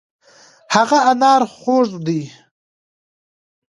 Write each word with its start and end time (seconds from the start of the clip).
هغه 0.75 0.97
انار 1.11 1.41
خوږ 1.55 1.89
دی. 2.05 2.21